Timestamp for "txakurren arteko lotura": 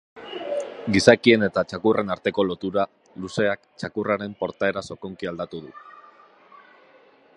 1.71-2.85